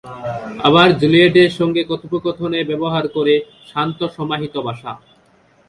[0.63, 3.33] আবার জুলিয়েটের সঙ্গে কথোপকথনে ব্যবহার করে
[3.71, 4.91] শান্ত সমাহিত ভাষা।